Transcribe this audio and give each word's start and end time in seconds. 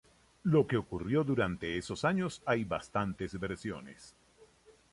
Lo 0.45 0.65
que 0.65 0.77
ocurrió 0.77 1.23
durante 1.23 1.77
esos 1.77 2.05
años 2.05 2.41
hay 2.47 2.63
bastantes 2.63 3.39
versiones. 3.39 4.15